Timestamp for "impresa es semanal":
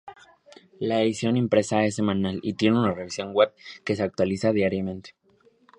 1.37-2.39